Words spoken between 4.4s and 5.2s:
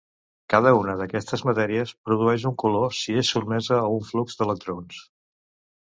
d'electrons.